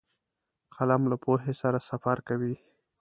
[0.75, 2.55] قلم له پوهې سره سفر کوي